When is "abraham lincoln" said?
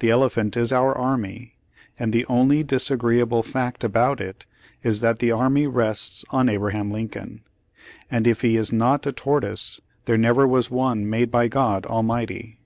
6.48-7.44